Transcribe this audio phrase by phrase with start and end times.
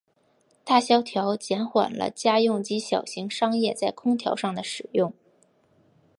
[0.65, 5.13] 大萧条减缓了家用及小型商业在空调上的使用。